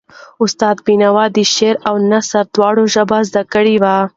استاد 0.43 0.77
بینوا 0.85 1.25
د 1.35 1.37
شعر 1.53 1.75
او 1.87 1.95
نثر 2.11 2.43
دواړو 2.55 2.83
ژبه 2.93 3.17
زده 3.29 3.43
کړې 3.53 3.75
وه. 3.83 3.97